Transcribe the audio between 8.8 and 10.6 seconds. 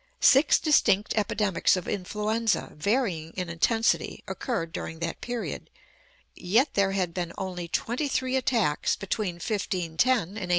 between 1510 and 1890.